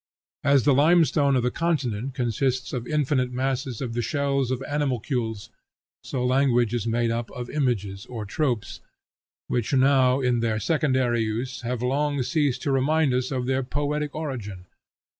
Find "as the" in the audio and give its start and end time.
0.43-0.73